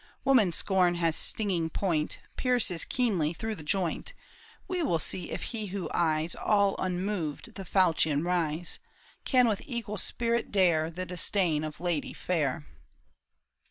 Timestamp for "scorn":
0.55-0.95